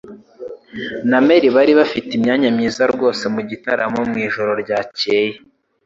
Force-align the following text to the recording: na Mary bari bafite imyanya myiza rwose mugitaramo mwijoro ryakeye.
na 1.09 1.19
Mary 1.25 1.47
bari 1.55 1.73
bafite 1.79 2.09
imyanya 2.17 2.49
myiza 2.55 2.83
rwose 2.93 3.23
mugitaramo 3.33 3.99
mwijoro 4.09 4.51
ryakeye. 4.63 5.33